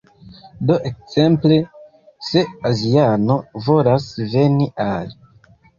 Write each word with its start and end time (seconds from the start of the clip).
Do 0.69 0.77
ekzemple, 0.89 1.59
se 2.31 2.45
aziano 2.71 3.39
volas 3.69 4.13
veni 4.35 4.73
al 4.93 5.19